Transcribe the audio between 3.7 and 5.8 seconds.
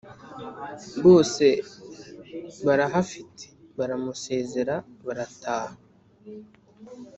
baramusezera barataha